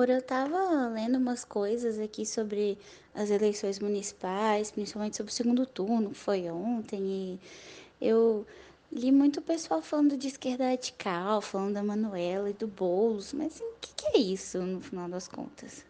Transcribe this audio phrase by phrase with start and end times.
[0.00, 2.78] amor, eu tava lendo umas coisas aqui sobre
[3.14, 7.38] as eleições municipais, principalmente sobre o segundo turno, que foi ontem, e
[8.00, 8.46] eu
[8.90, 13.64] li muito pessoal falando de esquerda radical, falando da Manuela e do Boulos, mas assim,
[13.64, 15.84] o que, que é isso no final das contas?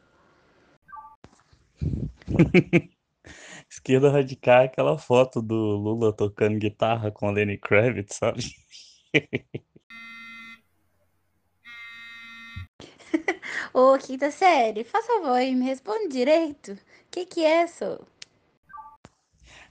[3.70, 8.42] Esquerda radical é aquela foto do Lula tocando guitarra com Lenny Kravitz, sabe?
[13.72, 16.72] Ô, quinta série, faz favor e me responde direito.
[16.72, 16.78] O
[17.10, 18.00] que que é isso?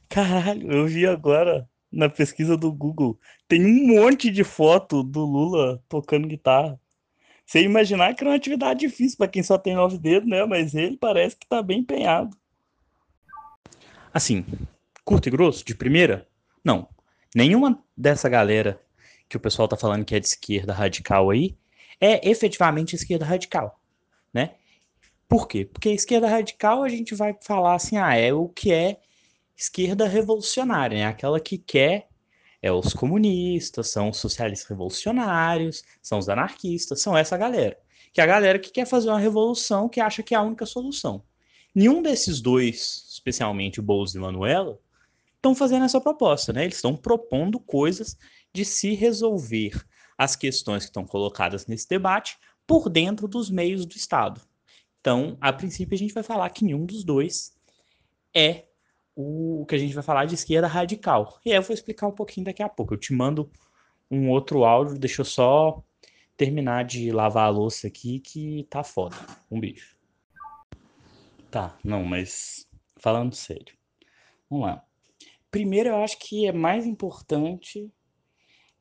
[0.07, 3.19] Caralho, eu vi agora na pesquisa do Google.
[3.47, 6.79] Tem um monte de foto do Lula tocando guitarra.
[7.45, 10.45] Você imaginar que era uma atividade difícil para quem só tem nove dedos, né?
[10.45, 12.37] Mas ele parece que tá bem empenhado.
[14.13, 14.45] Assim,
[15.03, 16.27] curto e grosso, de primeira?
[16.63, 16.87] Não.
[17.35, 18.79] Nenhuma dessa galera
[19.27, 21.57] que o pessoal tá falando que é de esquerda radical aí
[22.01, 23.78] é efetivamente esquerda radical,
[24.33, 24.55] né?
[25.27, 25.65] Por quê?
[25.65, 28.99] Porque esquerda radical a gente vai falar assim, ah, é o que é
[29.55, 31.05] esquerda revolucionária, né?
[31.05, 32.07] Aquela que quer
[32.61, 37.77] é os comunistas, são os socialistas revolucionários, são os anarquistas, são essa galera.
[38.11, 40.65] Que é a galera que quer fazer uma revolução que acha que é a única
[40.65, 41.23] solução.
[41.75, 44.79] Nenhum desses dois, especialmente o Boulos e Manuela,
[45.35, 46.63] estão fazendo essa proposta, né?
[46.63, 48.17] Eles estão propondo coisas
[48.53, 49.71] de se resolver
[50.17, 52.37] as questões que estão colocadas nesse debate
[52.69, 54.39] por dentro dos meios do Estado.
[55.01, 57.57] Então, a princípio, a gente vai falar que nenhum dos dois
[58.31, 58.65] é
[59.15, 61.39] o que a gente vai falar de esquerda radical.
[61.43, 62.93] E aí eu vou explicar um pouquinho daqui a pouco.
[62.93, 63.51] Eu te mando
[64.11, 65.83] um outro áudio, deixa eu só
[66.37, 69.15] terminar de lavar a louça aqui que tá foda.
[69.49, 69.97] Um beijo.
[71.49, 72.67] Tá, não, mas
[72.97, 73.75] falando sério.
[74.47, 74.85] Vamos lá.
[75.49, 77.91] Primeiro, eu acho que é mais importante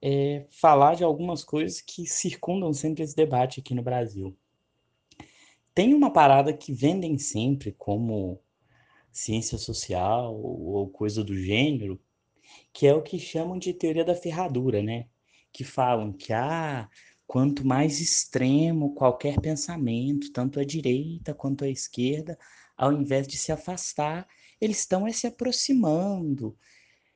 [0.01, 4.37] é, falar de algumas coisas que circundam sempre esse debate aqui no Brasil.
[5.75, 8.41] Tem uma parada que vendem sempre como
[9.13, 12.01] ciência social ou coisa do gênero,
[12.73, 15.07] que é o que chamam de teoria da ferradura, né?
[15.53, 16.89] Que falam que ah,
[17.27, 22.39] quanto mais extremo qualquer pensamento, tanto a direita quanto a esquerda,
[22.77, 24.27] ao invés de se afastar,
[24.61, 26.57] eles estão é se aproximando.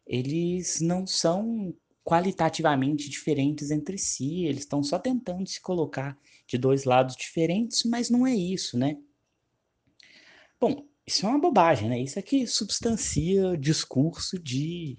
[0.07, 6.85] Eles não são qualitativamente diferentes entre si, eles estão só tentando se colocar de dois
[6.85, 8.97] lados diferentes, mas não é isso, né?
[10.61, 12.01] Bom, isso é uma bobagem, né?
[12.01, 14.99] Isso aqui substancia discurso de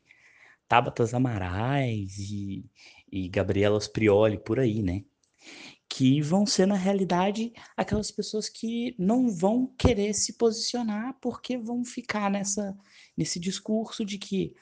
[0.68, 2.66] Tabatas Amarais e,
[3.12, 5.04] e Gabrielas Prioli por aí, né?
[5.88, 11.86] Que vão ser, na realidade, aquelas pessoas que não vão querer se posicionar porque vão
[11.86, 12.76] ficar nessa,
[13.16, 14.54] nesse discurso de que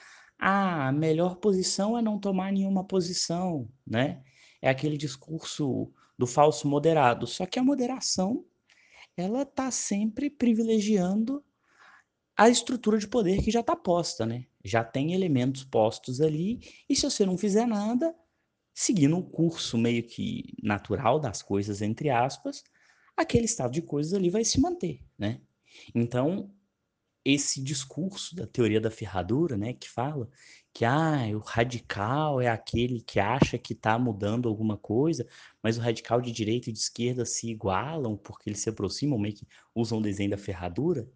[0.41, 4.24] ah, a melhor posição é não tomar nenhuma posição, né?
[4.59, 7.28] É aquele discurso do falso moderado.
[7.28, 8.44] Só que a moderação
[9.16, 11.44] ela está sempre privilegiando
[12.35, 14.46] a estrutura de poder que já está posta, né?
[14.66, 16.59] Já tem elementos postos ali,
[16.90, 18.16] e se você não fizer nada,
[18.74, 22.63] seguindo o curso meio que natural das coisas, entre aspas,
[23.16, 25.40] aquele estado de coisas ali vai se manter, né?
[25.94, 26.51] Então,
[27.24, 30.30] esse discurso da teoria da ferradura, né, que fala
[30.74, 35.28] que ah, o radical é aquele que acha que está mudando alguma coisa,
[35.62, 39.36] mas o radical de direita e de esquerda se igualam porque eles se aproximam, meio
[39.36, 41.08] que usam o desenho da ferradura,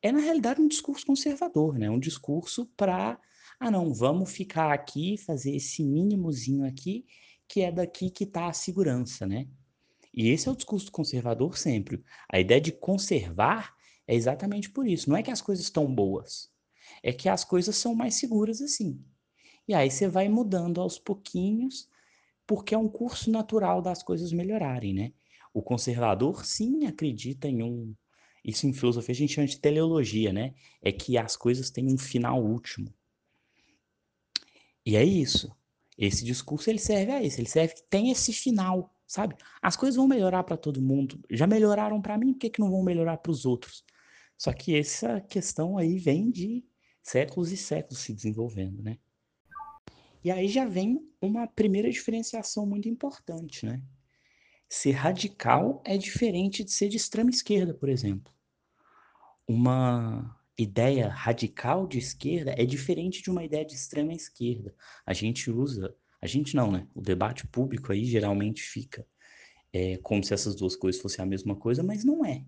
[0.00, 1.90] é na realidade um discurso conservador, né?
[1.90, 3.18] Um discurso para,
[3.58, 7.06] ah não, vamos ficar aqui, fazer esse mínimozinho aqui,
[7.48, 9.48] que é daqui que está a segurança, né?
[10.12, 12.04] E esse é o discurso conservador sempre.
[12.30, 13.73] A ideia de conservar
[14.06, 15.08] é exatamente por isso.
[15.08, 16.50] Não é que as coisas estão boas,
[17.02, 19.02] é que as coisas são mais seguras assim.
[19.66, 21.88] E aí você vai mudando aos pouquinhos,
[22.46, 25.12] porque é um curso natural das coisas melhorarem, né?
[25.52, 27.94] O conservador, sim, acredita em um.
[28.44, 30.54] Isso em filosofia a gente chama de teleologia, né?
[30.82, 32.92] É que as coisas têm um final último.
[34.84, 35.50] E é isso.
[35.96, 37.40] Esse discurso ele serve a isso.
[37.40, 39.34] Ele serve que tem esse final, sabe?
[39.62, 41.18] As coisas vão melhorar para todo mundo.
[41.30, 43.84] Já melhoraram para mim, por que, que não vão melhorar para os outros?
[44.36, 46.64] Só que essa questão aí vem de
[47.02, 48.98] séculos e séculos se desenvolvendo, né?
[50.24, 53.82] E aí já vem uma primeira diferenciação muito importante, né?
[54.68, 58.32] Ser radical é diferente de ser de extrema esquerda, por exemplo.
[59.46, 64.74] Uma ideia radical de esquerda é diferente de uma ideia de extrema esquerda.
[65.04, 66.88] A gente usa, a gente não, né?
[66.94, 69.06] O debate público aí geralmente fica
[69.72, 72.44] é, como se essas duas coisas fossem a mesma coisa, mas não é.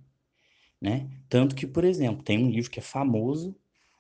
[0.81, 1.11] Né?
[1.29, 3.57] Tanto que, por exemplo, tem um livro que é famoso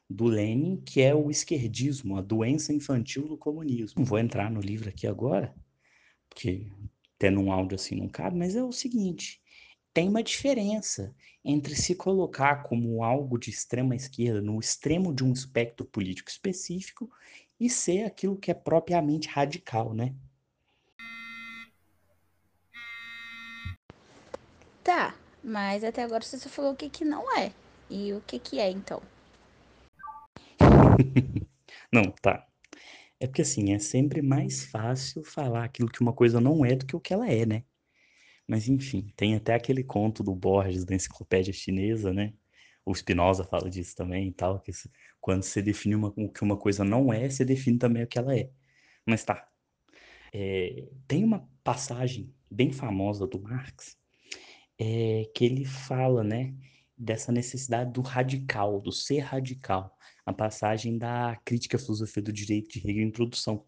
[0.09, 4.01] do Lenin, que é o esquerdismo, a doença infantil do comunismo.
[4.01, 5.55] Não vou entrar no livro aqui agora,
[6.29, 6.71] porque
[7.19, 9.41] tendo um áudio assim não cabe, mas é o seguinte:
[9.93, 11.15] tem uma diferença
[11.45, 17.11] entre se colocar como algo de extrema esquerda, no extremo de um espectro político específico,
[17.59, 20.15] e ser aquilo que é propriamente radical, né?
[24.85, 27.53] Tá, mas até agora você só falou o que, que não é.
[27.89, 29.01] E o que, que é, então?
[31.93, 32.45] não, tá.
[33.21, 36.85] É porque assim, é sempre mais fácil falar aquilo que uma coisa não é do
[36.85, 37.63] que o que ela é, né?
[38.47, 42.35] Mas enfim, tem até aquele conto do Borges da enciclopédia chinesa, né?
[42.85, 44.73] O Spinoza fala disso também e tal, que
[45.21, 48.19] quando você define uma, o que uma coisa não é, você define também o que
[48.19, 48.51] ela é.
[49.07, 49.49] Mas tá.
[50.33, 53.97] É, tem uma passagem bem famosa do Marx
[54.79, 56.55] é, que ele fala, né,
[56.97, 59.97] dessa necessidade do radical, do ser radical.
[60.25, 63.65] A passagem da Crítica à Filosofia do Direito de Hegel, Introdução,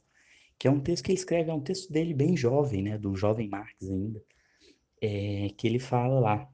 [0.58, 3.14] que é um texto que ele escreve, é um texto dele bem jovem, né, do
[3.14, 4.22] jovem Marx ainda,
[5.00, 6.49] é, que ele fala lá,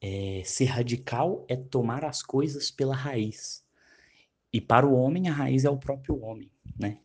[0.00, 3.64] é, ser radical é tomar as coisas pela raiz.
[4.52, 6.98] E para o homem, a raiz é o próprio homem, né?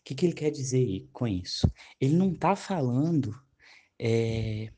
[0.00, 1.70] O que, que ele quer dizer com isso?
[2.00, 3.34] Ele não está falando
[3.98, 4.70] é,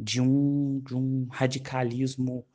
[0.00, 2.46] de, um, de um radicalismo,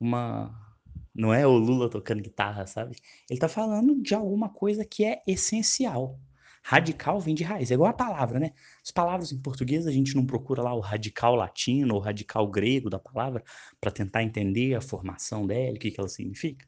[0.00, 0.66] uma.
[1.14, 2.96] Não é o Lula tocando guitarra, sabe?
[3.28, 6.18] Ele está falando de alguma coisa que é essencial.
[6.62, 8.52] Radical vem de raiz, é igual a palavra, né?
[8.84, 12.90] As palavras em português a gente não procura lá o radical latino ou radical grego
[12.90, 13.42] da palavra
[13.80, 16.66] para tentar entender a formação dela, o que, que ela significa.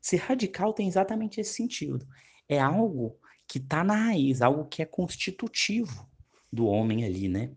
[0.00, 2.06] Ser radical tem exatamente esse sentido.
[2.48, 3.16] É algo
[3.46, 6.06] que está na raiz, algo que é constitutivo
[6.52, 7.52] do homem ali, né?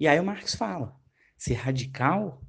[0.00, 0.98] E aí o Marx fala:
[1.44, 2.40] ser radical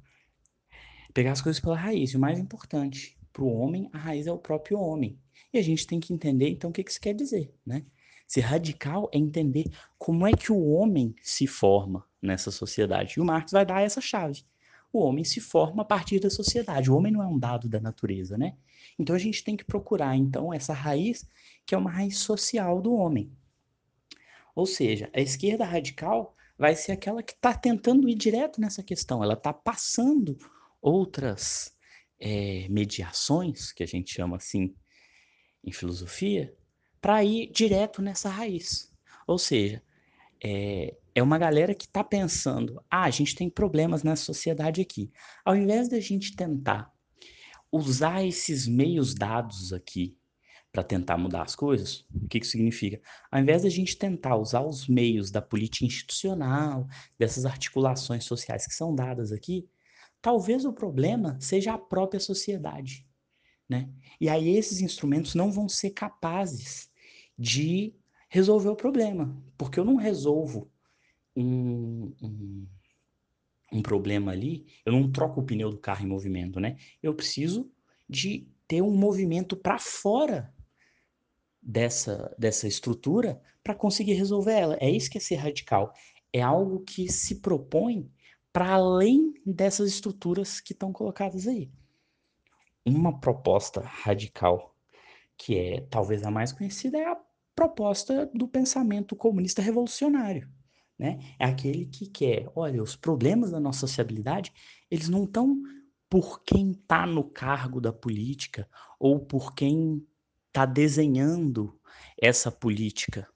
[1.12, 2.12] pegar as coisas pela raiz.
[2.12, 5.18] E o mais importante, para o homem, a raiz é o próprio homem.
[5.52, 7.84] E a gente tem que entender, então, o que isso quer dizer, né?
[8.26, 9.66] Ser radical é entender
[9.98, 13.14] como é que o homem se forma nessa sociedade.
[13.16, 14.44] E o Marx vai dar essa chave.
[14.90, 16.90] O homem se forma a partir da sociedade.
[16.90, 18.56] O homem não é um dado da natureza, né?
[18.98, 21.28] Então a gente tem que procurar então essa raiz
[21.66, 23.30] que é uma raiz social do homem.
[24.54, 29.22] Ou seja, a esquerda radical vai ser aquela que está tentando ir direto nessa questão.
[29.22, 30.36] Ela está passando
[30.80, 31.74] outras
[32.18, 34.74] é, mediações, que a gente chama assim
[35.62, 36.54] em filosofia,
[37.00, 38.92] para ir direto nessa raiz.
[39.26, 39.82] Ou seja,
[40.42, 45.10] é, é uma galera que está pensando: ah, a gente tem problemas na sociedade aqui.
[45.44, 46.92] Ao invés da gente tentar
[47.70, 50.16] usar esses meios dados aqui
[50.76, 53.00] para tentar mudar as coisas, o que, que significa?
[53.30, 56.86] Ao invés da gente tentar usar os meios da política institucional,
[57.18, 59.66] dessas articulações sociais que são dadas aqui,
[60.20, 63.06] talvez o problema seja a própria sociedade.
[63.66, 63.88] Né?
[64.20, 66.90] E aí esses instrumentos não vão ser capazes
[67.38, 67.94] de
[68.28, 69.34] resolver o problema.
[69.56, 70.70] Porque eu não resolvo
[71.34, 72.66] um, um,
[73.72, 76.76] um, problema ali, eu não troco o pneu do carro em movimento, né?
[77.02, 77.72] Eu preciso
[78.06, 80.54] de ter um movimento para fora
[81.66, 84.78] dessa, dessa estrutura para conseguir resolver ela.
[84.80, 85.92] É isso que é ser radical.
[86.32, 88.08] É algo que se propõe
[88.52, 91.70] para além dessas estruturas que estão colocadas aí.
[92.84, 94.74] Uma proposta radical
[95.36, 97.20] que é talvez a mais conhecida é a
[97.54, 100.48] proposta do pensamento comunista revolucionário.
[100.98, 101.18] Né?
[101.38, 104.52] É aquele que quer, olha, os problemas da nossa sociabilidade,
[104.90, 105.60] eles não estão
[106.08, 108.66] por quem está no cargo da política
[108.98, 110.06] ou por quem
[110.56, 111.78] está desenhando
[112.18, 113.28] essa política.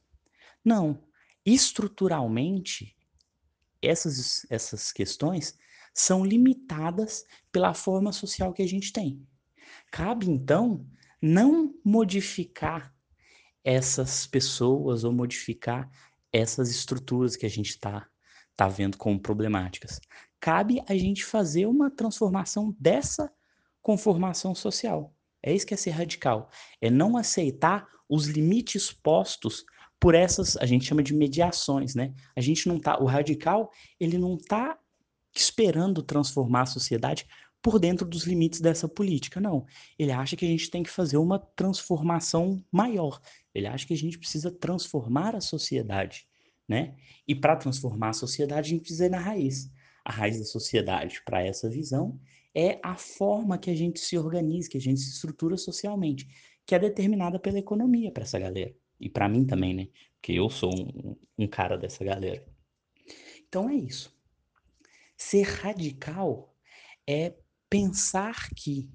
[0.65, 1.05] Não,
[1.45, 2.97] estruturalmente,
[3.83, 5.59] essas, essas questões
[5.93, 9.23] são limitadas pela forma social que a gente tem.
[9.93, 10.87] Cabe, então,
[11.21, 12.95] não modificar
[13.63, 15.91] essas pessoas ou modificar
[16.33, 18.09] essas estruturas que a gente está
[18.57, 20.01] tá vendo como problemáticas.
[20.41, 23.31] Cabe a gente fazer uma transformação dessa
[23.83, 25.15] conformação social.
[25.43, 26.51] É isso que é ser radical.
[26.81, 29.65] É não aceitar os limites postos
[30.01, 32.15] por essas, a gente chama de mediações, né?
[32.35, 33.71] A gente não tá, o radical,
[34.01, 34.79] ele não tá
[35.35, 37.27] esperando transformar a sociedade
[37.63, 39.67] por dentro dos limites dessa política, não.
[39.99, 43.21] Ele acha que a gente tem que fazer uma transformação maior.
[43.55, 46.27] Ele acha que a gente precisa transformar a sociedade,
[46.67, 46.97] né?
[47.29, 49.71] E para transformar a sociedade, a gente precisa ir na raiz.
[50.03, 52.19] A raiz da sociedade, para essa visão,
[52.55, 56.29] é a forma que a gente se organiza, que a gente se estrutura socialmente,
[56.67, 58.75] que é determinada pela economia para essa galera.
[58.99, 59.89] E para mim também, né?
[60.15, 62.45] Porque eu sou um, um cara dessa galera.
[63.49, 64.15] Então é isso.
[65.17, 66.55] Ser radical
[67.07, 67.35] é
[67.69, 68.91] pensar que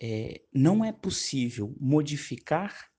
[0.00, 2.90] é, não é possível modificar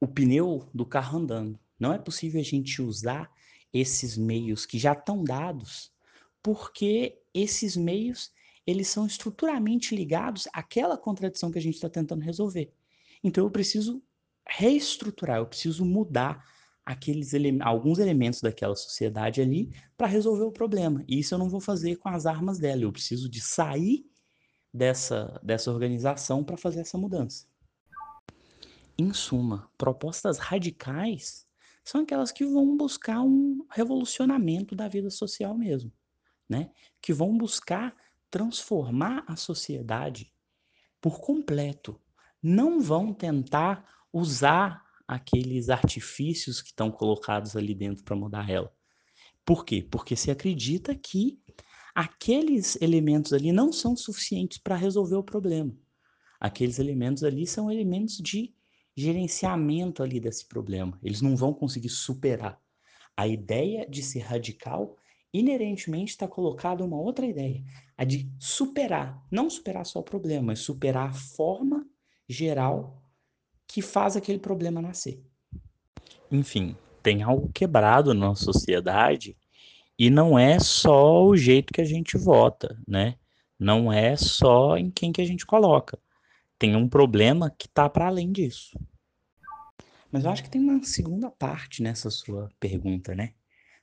[0.00, 1.58] o pneu do carro andando.
[1.78, 3.30] Não é possível a gente usar
[3.72, 5.92] esses meios que já estão dados
[6.42, 8.30] porque esses meios
[8.66, 12.72] eles são estruturalmente ligados àquela contradição que a gente está tentando resolver.
[13.22, 14.02] Então eu preciso
[14.48, 16.44] reestruturar, eu preciso mudar
[16.84, 21.04] aqueles ele alguns elementos daquela sociedade ali para resolver o problema.
[21.08, 24.04] E isso eu não vou fazer com as armas dela, eu preciso de sair
[24.72, 27.46] dessa, dessa organização para fazer essa mudança.
[28.98, 31.46] Em suma, propostas radicais
[31.84, 35.92] são aquelas que vão buscar um revolucionamento da vida social mesmo,
[36.52, 36.70] né?
[37.00, 37.96] Que vão buscar
[38.30, 40.32] transformar a sociedade
[41.00, 42.00] por completo.
[42.42, 48.72] Não vão tentar usar aqueles artifícios que estão colocados ali dentro para mudar ela.
[49.44, 49.82] Por quê?
[49.82, 51.40] Porque se acredita que
[51.94, 55.74] aqueles elementos ali não são suficientes para resolver o problema.
[56.38, 58.54] Aqueles elementos ali são elementos de
[58.96, 60.98] gerenciamento ali desse problema.
[61.02, 62.60] Eles não vão conseguir superar.
[63.16, 64.96] A ideia de ser radical
[65.32, 67.62] inerentemente está colocada uma outra ideia,
[67.96, 71.86] a de superar, não superar só o problema, mas superar a forma
[72.28, 73.02] geral
[73.66, 75.22] que faz aquele problema nascer.
[76.30, 79.36] Enfim, tem algo quebrado na nossa sociedade
[79.98, 83.16] e não é só o jeito que a gente vota, né?
[83.58, 85.98] Não é só em quem que a gente coloca.
[86.58, 88.78] Tem um problema que está para além disso.
[90.10, 93.32] Mas eu acho que tem uma segunda parte nessa sua pergunta, né?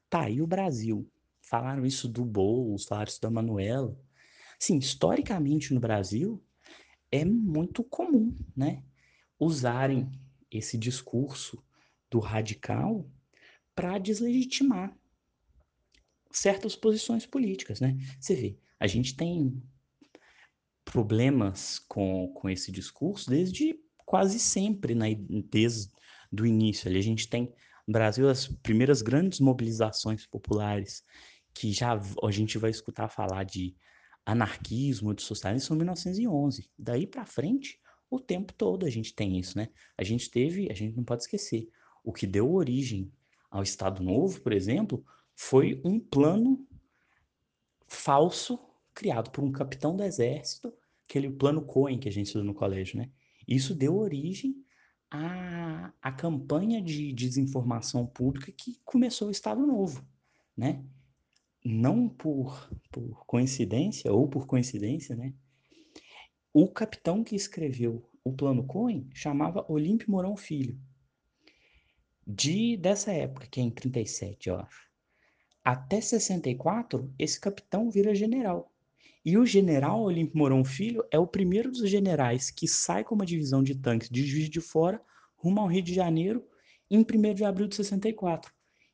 [0.10, 1.10] Tá, e o Brasil?
[1.50, 3.98] Falaram isso do Boulos, falaram isso da Manuela.
[4.60, 6.44] Sim, historicamente no Brasil
[7.12, 8.84] é muito comum, né?
[9.39, 10.12] usarem
[10.51, 11.63] esse discurso
[12.12, 13.10] do radical
[13.74, 14.94] para deslegitimar
[16.32, 17.98] certas posições políticas, né?
[18.20, 19.63] Você vê, a gente tem
[20.84, 25.15] problemas com, com esse discurso desde quase sempre, né?
[25.50, 25.91] desde
[26.39, 26.89] o início.
[26.89, 27.00] Ali.
[27.00, 27.53] A gente tem
[27.88, 31.03] no Brasil as primeiras grandes mobilizações populares
[31.59, 33.75] que já a gente vai escutar falar de
[34.25, 36.71] anarquismo, de socialismo, são 1911.
[36.79, 37.77] Daí para frente,
[38.09, 39.67] o tempo todo a gente tem isso, né?
[39.97, 41.69] A gente teve, a gente não pode esquecer,
[42.01, 43.11] o que deu origem
[43.51, 45.03] ao Estado Novo, por exemplo,
[45.35, 46.65] foi um plano
[47.89, 48.57] falso
[48.93, 50.73] criado por um capitão do exército,
[51.09, 53.11] aquele plano Cohen que a gente estudou no colégio, né?
[53.45, 54.55] Isso deu origem
[55.11, 60.07] à, à campanha de desinformação pública que começou o Estado Novo,
[60.55, 60.85] né?
[61.63, 65.33] Não por, por coincidência, ou por coincidência, né?
[66.53, 70.79] O capitão que escreveu o plano Cohen chamava Olímpio Mourão Filho.
[72.25, 74.89] De dessa época, que é em 37, eu acho.
[75.63, 78.71] Até 64, esse capitão vira general.
[79.25, 83.25] E o general Olímpio Mourão Filho é o primeiro dos generais que sai com uma
[83.25, 85.01] divisão de tanques de Juiz de Fora
[85.35, 86.47] rumo ao Rio de Janeiro
[86.89, 88.51] em 1 de abril de 64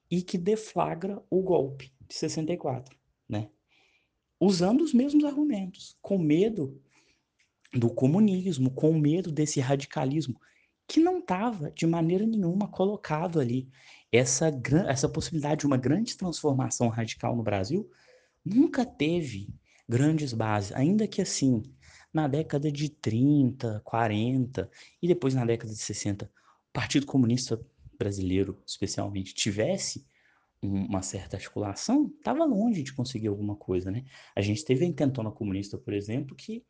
[0.10, 2.98] e que deflagra o golpe de 64,
[3.28, 3.50] né?
[4.40, 6.82] Usando os mesmos argumentos, com medo
[7.74, 10.40] do comunismo, com medo desse radicalismo,
[10.88, 13.68] que não estava de maneira nenhuma colocado ali.
[14.12, 14.52] Essa,
[14.88, 17.90] essa possibilidade de uma grande transformação radical no Brasil
[18.44, 19.50] nunca teve
[19.88, 21.64] grandes bases, ainda que assim,
[22.14, 24.70] na década de 30, 40
[25.02, 26.30] e depois na década de 60, o
[26.74, 27.60] Partido Comunista
[27.98, 30.06] Brasileiro, especialmente, tivesse
[30.68, 34.04] uma certa articulação, estava longe de conseguir alguma coisa, né?
[34.36, 36.64] A gente teve a intentona comunista, por exemplo, que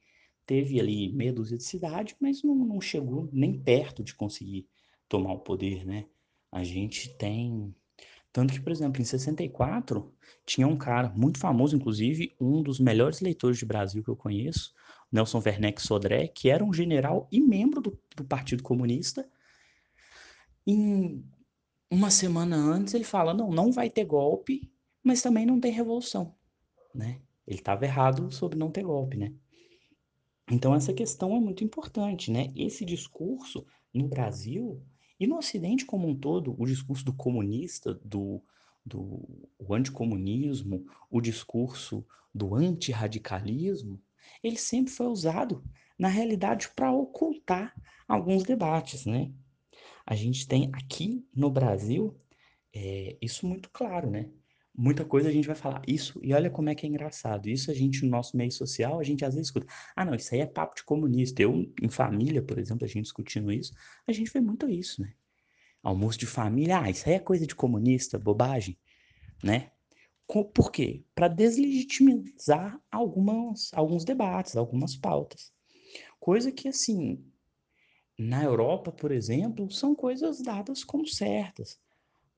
[0.45, 4.67] teve ali meia dúzia de cidades, mas não, não chegou nem perto de conseguir
[5.09, 6.05] tomar o poder, né?
[6.51, 7.73] A gente tem.
[8.31, 10.13] Tanto que, por exemplo, em 64,
[10.45, 14.73] tinha um cara muito famoso, inclusive, um dos melhores leitores de Brasil que eu conheço,
[15.11, 19.27] Nelson Werneck Sodré, que era um general e membro do, do Partido Comunista.
[20.67, 21.23] Em
[21.89, 24.72] uma semana antes, ele fala: não, não vai ter golpe,
[25.04, 26.34] mas também não tem revolução,
[26.94, 27.22] né?
[27.48, 29.34] Ele estava errado sobre não ter golpe, né?
[30.51, 32.51] Então, essa questão é muito importante, né?
[32.56, 34.82] Esse discurso no Brasil
[35.20, 38.44] e no Ocidente como um todo, o discurso do comunista, do,
[38.86, 44.01] do o anticomunismo, o discurso do antirradicalismo,
[44.44, 45.63] ele sempre foi usado,
[45.98, 47.74] na realidade, para ocultar
[48.08, 49.32] alguns debates, né?
[50.05, 52.15] A gente tem aqui no Brasil
[52.74, 54.29] é, isso muito claro, né?
[54.77, 57.47] muita coisa a gente vai falar isso, e olha como é que é engraçado.
[57.47, 59.67] Isso a gente, no nosso meio social, a gente às vezes escuta.
[59.95, 61.41] Ah, não, isso aí é papo de comunista.
[61.41, 63.74] Eu, em família, por exemplo, a gente discutindo isso,
[64.07, 65.13] a gente vê muito isso, né?
[65.81, 68.77] Almoço de família, ah, isso aí é coisa de comunista, bobagem,
[69.43, 69.71] né?
[70.27, 71.03] Por quê?
[71.13, 75.53] Para deslegitimizar algumas, alguns debates, algumas pautas.
[76.19, 77.24] Coisa que, assim,
[78.17, 81.79] na Europa, por exemplo, são coisas dadas como certas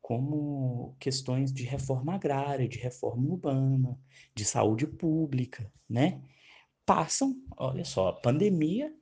[0.07, 4.00] como questões de reforma agrária, de reforma urbana,
[4.34, 6.24] de saúde pública, né?
[6.86, 8.96] Passam, olha só, a pandemia,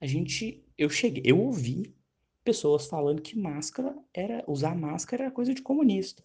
[0.00, 1.94] a gente, eu cheguei, eu ouvi
[2.42, 6.24] pessoas falando que máscara era, usar máscara era coisa de comunista,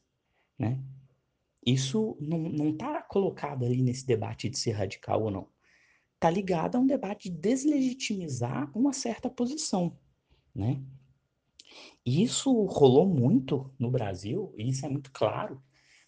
[0.58, 0.82] né?
[1.66, 5.50] Isso não, não tá colocado ali nesse debate de ser radical ou não.
[6.24, 10.00] Tá ligado a um debate de deslegitimizar uma certa posição,
[10.56, 10.82] né?
[12.06, 15.62] Isso rolou muito no Brasil, e isso é muito claro,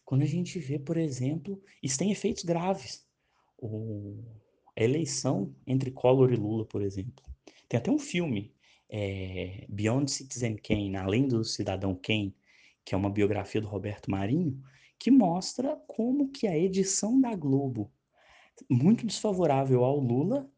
[0.05, 3.05] quando a gente vê, por exemplo, isso tem efeitos graves.
[3.57, 4.23] O,
[4.73, 7.25] a eleição entre Collor e Lula, por exemplo.
[7.67, 8.53] Tem até um filme,
[8.87, 12.33] é, Beyond Citizen Kane, Além do Cidadão Kane,
[12.85, 14.63] que é uma biografia do Roberto Marinho,
[14.97, 17.91] que mostra como que a edição da Globo,
[18.69, 20.49] muito desfavorável ao Lula,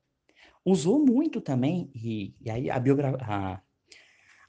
[0.64, 3.64] usou muito também, e, e aí a, biografia,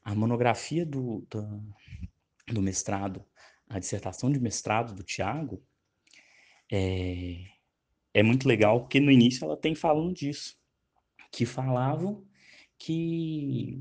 [0.02, 1.74] a monografia do, do,
[2.46, 3.24] do, mestrado,
[3.68, 5.62] a dissertação de mestrado do Tiago,
[6.70, 7.44] é,
[8.12, 10.56] é muito legal, porque no início ela tem falando disso,
[11.30, 12.26] que falavam
[12.78, 13.80] que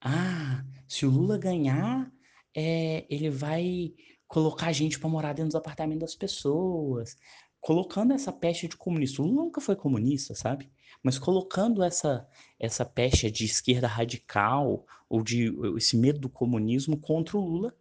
[0.00, 2.12] ah, se o Lula ganhar,
[2.54, 3.94] é, ele vai
[4.28, 7.16] colocar gente para morar dentro dos apartamentos das pessoas,
[7.66, 9.20] colocando essa peste de comunista.
[9.20, 10.70] Lula nunca foi comunista, sabe?
[11.02, 12.24] Mas colocando essa
[12.60, 17.76] essa peste de esquerda radical ou de esse medo do comunismo contra o Lula.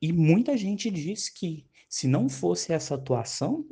[0.00, 3.68] E muita gente diz que se não fosse essa atuação,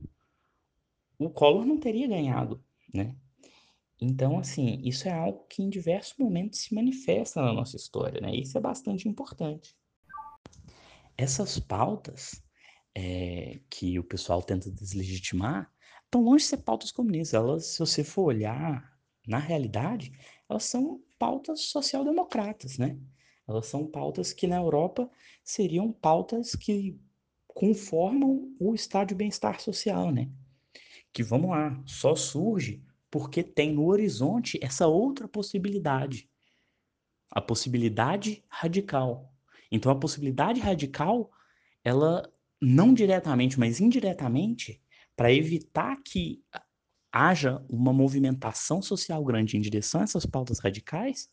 [1.19, 3.17] o Collor não teria ganhado, né?
[3.99, 8.37] Então, assim, isso é algo que em diversos momentos se manifesta na nossa história, né?
[8.37, 9.75] Isso é bastante importante.
[11.17, 12.44] Essas pautas
[12.95, 15.71] é, que o pessoal tenta deslegitimar
[16.05, 17.35] estão longe de ser pautas comunistas.
[17.35, 18.97] Elas, se você for olhar
[19.27, 20.13] na realidade,
[20.49, 22.99] elas são pautas social-democratas, né?
[23.49, 25.11] Elas são pautas que na Europa
[25.43, 26.99] seriam pautas que
[27.49, 30.31] conformam o estado de bem-estar social, né?
[31.13, 36.29] Que vamos lá, só surge porque tem no horizonte essa outra possibilidade,
[37.31, 39.33] a possibilidade radical.
[39.71, 41.31] Então a possibilidade radical,
[41.85, 42.29] ela
[42.65, 44.81] não diretamente, mas indiretamente,
[45.15, 46.43] para evitar que
[47.13, 51.31] haja uma movimentação social grande em direção a essas pautas radicais,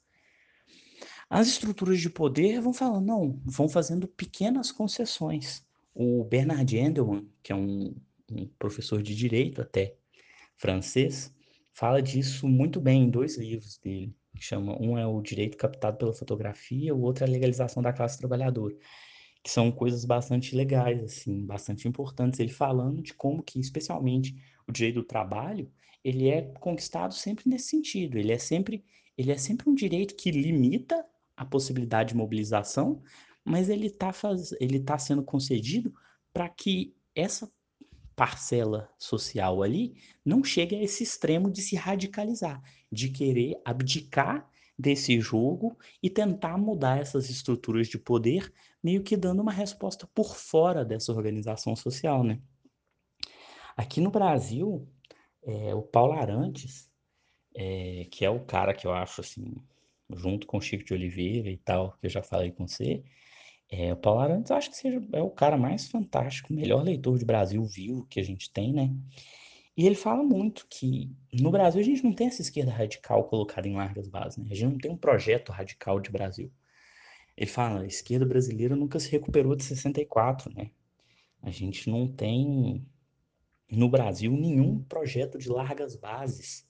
[1.29, 5.65] as estruturas de poder vão falando, não, vão fazendo pequenas concessões.
[5.93, 7.95] O Bernard Endelman, que é um,
[8.29, 9.95] um professor de direito até
[10.57, 11.33] francês,
[11.73, 14.13] fala disso muito bem em dois livros dele.
[14.37, 18.17] Chama, um é o Direito Captado pela Fotografia, o outro é a Legalização da Classe
[18.17, 18.75] Trabalhadora
[19.43, 22.39] que são coisas bastante legais, assim, bastante importantes.
[22.39, 24.35] Ele falando de como que, especialmente,
[24.67, 25.71] o direito do trabalho,
[26.03, 28.17] ele é conquistado sempre nesse sentido.
[28.17, 28.83] Ele é sempre,
[29.17, 33.01] ele é sempre um direito que limita a possibilidade de mobilização,
[33.43, 34.11] mas ele está
[34.59, 35.93] ele tá sendo concedido
[36.31, 37.51] para que essa
[38.15, 44.47] parcela social ali não chegue a esse extremo de se radicalizar, de querer abdicar
[44.81, 48.51] desse jogo e tentar mudar essas estruturas de poder,
[48.83, 52.41] meio que dando uma resposta por fora dessa organização social, né?
[53.77, 54.87] Aqui no Brasil,
[55.43, 56.89] é, o Paulo Arantes,
[57.55, 59.53] é, que é o cara que eu acho assim,
[60.13, 63.03] junto com o Chico de Oliveira e tal, que eu já falei com você,
[63.69, 67.17] é, o Paulo Arantes eu acho que seja, é o cara mais fantástico, melhor leitor
[67.17, 68.93] de Brasil vivo que a gente tem, né?
[69.81, 73.67] E ele fala muito que no Brasil a gente não tem essa esquerda radical colocada
[73.67, 74.45] em largas bases, né?
[74.51, 76.51] A gente não tem um projeto radical de Brasil.
[77.35, 80.69] Ele fala, a esquerda brasileira nunca se recuperou de 64, né?
[81.41, 82.85] A gente não tem
[83.71, 86.63] no Brasil nenhum projeto de largas bases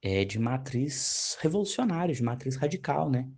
[0.00, 3.28] é, de matriz revolucionária, de matriz radical, né?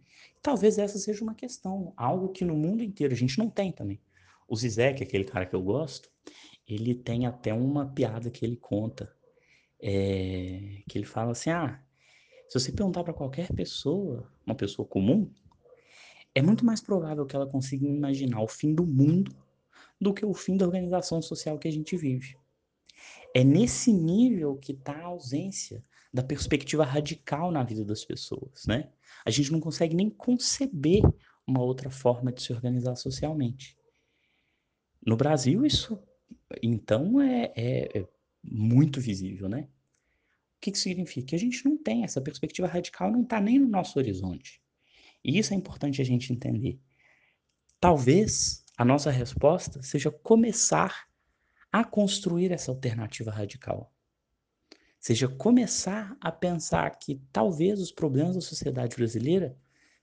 [0.41, 4.01] Talvez essa seja uma questão, algo que no mundo inteiro a gente não tem também.
[4.47, 6.09] O Zizek, aquele cara que eu gosto,
[6.69, 9.11] ele tem até uma piada que ele conta,
[9.81, 11.83] é, que ele fala assim, ah,
[12.49, 15.31] se você perguntar para qualquer pessoa, uma pessoa comum,
[16.35, 19.35] é muito mais provável que ela consiga imaginar o fim do mundo
[20.01, 22.37] do que o fim da organização social que a gente vive.
[23.35, 28.91] É nesse nível que está a ausência da perspectiva radical na vida das pessoas, né?
[29.25, 31.03] A gente não consegue nem conceber
[31.47, 33.77] uma outra forma de se organizar socialmente.
[35.05, 35.99] No Brasil, isso
[36.63, 38.09] então é, é, é
[38.43, 39.69] muito visível, né?
[40.57, 41.29] O que, que significa?
[41.29, 44.61] Que a gente não tem essa perspectiva radical, não está nem no nosso horizonte.
[45.25, 46.81] E isso é importante a gente entender.
[47.81, 51.09] Talvez a nossa resposta seja começar
[51.71, 53.93] a construir essa alternativa radical.
[54.99, 59.57] Seja começar a pensar que talvez os problemas da sociedade brasileira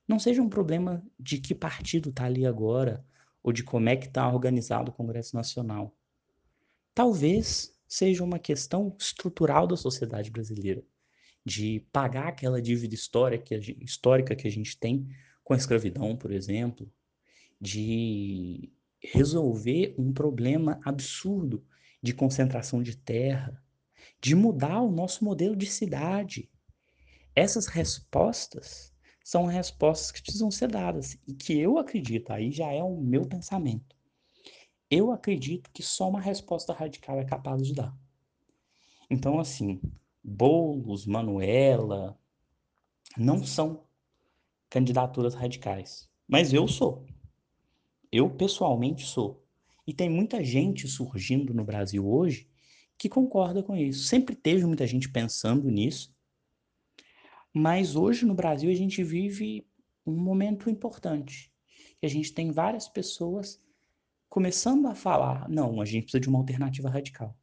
[0.07, 3.05] não sejam um problema de que partido está ali agora,
[3.43, 5.95] ou de como é que está organizado o Congresso Nacional.
[6.95, 10.81] Talvez seja uma questão estrutural da sociedade brasileira,
[11.45, 15.05] de pagar aquela dívida histórica, histórica que a gente tem
[15.43, 16.89] com a escravidão, por exemplo,
[17.59, 18.71] de
[19.03, 21.65] resolver um problema absurdo
[22.01, 23.61] de concentração de terra,
[24.21, 26.49] de mudar o nosso modelo de cidade.
[27.35, 32.81] Essas respostas são respostas que precisam ser dadas e que eu acredito, aí já é
[32.81, 33.94] o meu pensamento.
[34.89, 37.95] Eu acredito que só uma resposta radical é capaz de dar.
[39.09, 39.81] Então, assim,
[40.23, 42.19] Boulos, Manuela,
[43.17, 43.85] não são
[44.69, 46.09] candidaturas radicais.
[46.27, 47.05] Mas eu sou.
[48.11, 49.43] Eu pessoalmente sou.
[49.87, 52.49] E tem muita gente surgindo no Brasil hoje
[52.97, 54.05] que concorda com isso.
[54.05, 56.15] Sempre teve muita gente pensando nisso.
[57.53, 59.67] Mas hoje no Brasil a gente vive
[60.05, 61.51] um momento importante.
[62.01, 63.61] A gente tem várias pessoas
[64.29, 67.37] começando a falar: não, a gente precisa de uma alternativa radical.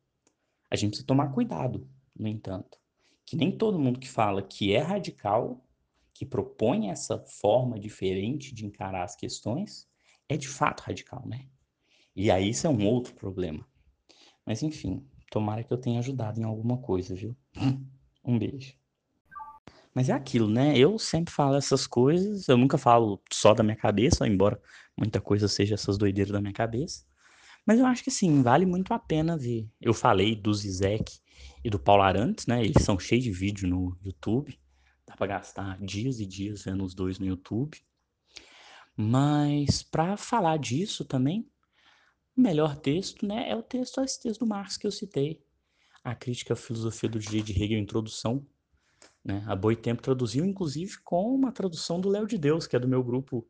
[0.71, 2.79] A gente precisa tomar cuidado, no entanto,
[3.27, 5.65] que nem todo mundo que fala que é radical,
[6.15, 9.89] que propõe essa forma diferente de encarar as questões,
[10.29, 11.47] é de fato radical, né?
[12.15, 13.67] E aí isso é um outro problema.
[14.45, 17.37] Mas enfim, tomara que eu tenha ajudado em alguma coisa, viu?
[18.25, 18.77] Um beijo.
[19.95, 20.77] Mas é aquilo, né?
[20.77, 24.61] Eu sempre falo essas coisas, eu nunca falo só da minha cabeça, embora
[24.97, 27.05] muita coisa seja essas doideiras da minha cabeça.
[27.67, 29.69] Mas eu acho que sim, vale muito a pena ver.
[29.81, 31.21] Eu falei do Zizek
[31.65, 32.65] e do Paulo Arantes, né?
[32.65, 34.59] Eles são cheios de vídeo no YouTube.
[35.07, 37.79] Dá para gastar dias e dias vendo os dois no YouTube.
[38.97, 41.49] Mas para falar disso também,
[42.37, 45.43] o melhor texto, né, é o texto, esse texto do Marx que eu citei,
[46.05, 48.47] a crítica à filosofia do direito de Hegel, introdução,
[49.25, 49.43] né?
[49.47, 53.03] A Boitempo traduziu, inclusive, com uma tradução do Léo de Deus, que é do meu
[53.03, 53.47] grupo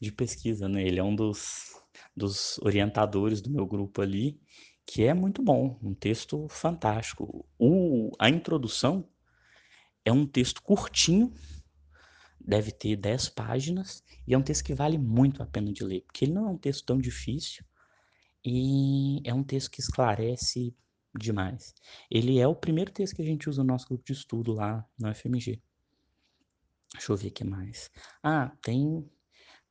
[0.00, 0.82] de pesquisa, né?
[0.82, 1.72] Ele é um dos,
[2.16, 4.40] dos orientadores do meu grupo ali,
[4.86, 7.46] que é muito bom, um texto fantástico.
[7.58, 9.08] O, a introdução
[10.04, 11.32] é um texto curtinho,
[12.40, 16.02] deve ter 10 páginas, e é um texto que vale muito a pena de ler,
[16.02, 17.64] porque ele não é um texto tão difícil,
[18.42, 20.74] e é um texto que esclarece
[21.16, 21.74] demais.
[22.10, 24.84] Ele é o primeiro texto que a gente usa no nosso grupo de estudo lá
[24.98, 25.60] no FMG.
[26.92, 27.90] Deixa eu ver o que mais.
[28.22, 29.08] Ah, tem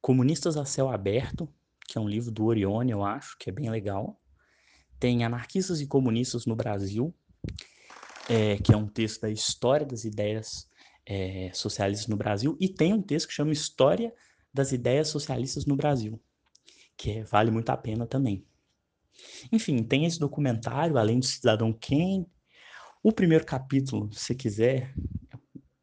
[0.02, 1.50] Comunistas a Céu Aberto,
[1.88, 4.22] que é um livro do Orione, eu acho, que é bem legal.
[5.00, 7.14] Tem Anarquistas e Comunistas no Brasil,
[8.30, 10.70] é, que é um texto da história das ideias
[11.06, 14.14] é, socialistas no Brasil, e tem um texto que chama História
[14.54, 16.20] das Ideias Socialistas no Brasil,
[16.96, 18.46] que é, vale muito a pena também.
[19.52, 22.28] Enfim, tem esse documentário, além do Cidadão Kane.
[23.04, 24.94] O primeiro capítulo, se quiser,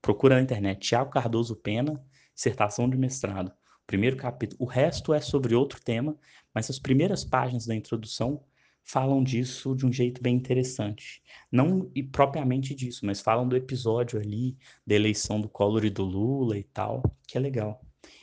[0.02, 2.02] procura na internet, Tiago Cardoso Pena,
[2.34, 3.52] dissertação de mestrado.
[3.86, 4.62] Primeiro capítulo.
[4.62, 6.16] O resto é sobre outro tema,
[6.54, 8.42] mas as primeiras páginas da introdução
[8.82, 11.22] falam disso de um jeito bem interessante.
[11.50, 16.04] Não e propriamente disso, mas falam do episódio ali, da eleição do Collor e do
[16.04, 17.80] Lula e tal, que é legal.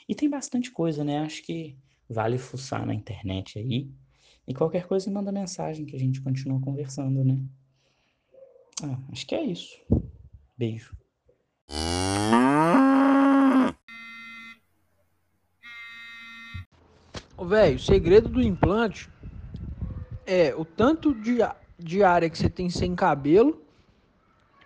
[0.07, 1.19] E tem bastante coisa, né?
[1.19, 3.89] Acho que vale fuçar na internet aí.
[4.51, 7.39] E qualquer coisa manda mensagem que a gente continua conversando, né?
[8.83, 9.79] Ah, acho que é isso.
[10.57, 10.93] Beijo.
[17.47, 19.09] Velho, o segredo do implante
[20.25, 21.37] é o tanto de,
[21.79, 23.63] de área que você tem sem cabelo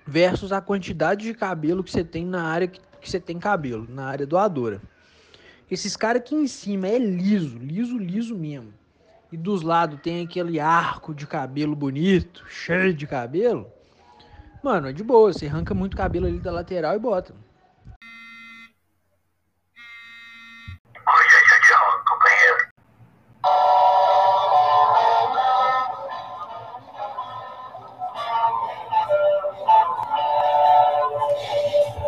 [0.04, 3.86] versus a quantidade de cabelo que você tem na área que, que você tem cabelo,
[3.88, 4.82] na área doadora.
[5.70, 8.74] Esses caras aqui em cima é liso, liso, liso mesmo.
[9.36, 13.70] E dos lados tem aquele arco de cabelo bonito, cheio de cabelo.
[14.64, 17.36] Mano, é de boa, você arranca muito cabelo ali da lateral e bota.